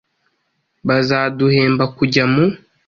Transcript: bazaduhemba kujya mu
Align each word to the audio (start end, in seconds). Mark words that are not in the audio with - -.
bazaduhemba 0.87 1.83
kujya 1.97 2.23
mu 2.33 2.45